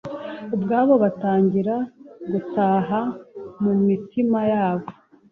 ubwoba 0.55 0.93
butangira 1.03 1.75
gutaha 2.31 2.99
mu 3.63 3.71
mitima 3.85 4.39
yabo. 4.51 4.85